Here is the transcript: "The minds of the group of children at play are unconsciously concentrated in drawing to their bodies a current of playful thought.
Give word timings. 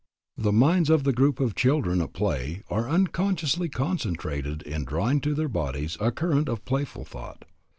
"The 0.35 0.51
minds 0.51 0.89
of 0.89 1.03
the 1.03 1.13
group 1.13 1.39
of 1.39 1.53
children 1.53 2.01
at 2.01 2.11
play 2.13 2.63
are 2.71 2.89
unconsciously 2.89 3.69
concentrated 3.69 4.63
in 4.63 4.83
drawing 4.83 5.21
to 5.21 5.35
their 5.35 5.47
bodies 5.47 5.95
a 5.99 6.11
current 6.11 6.49
of 6.49 6.65
playful 6.65 7.05
thought. 7.05 7.45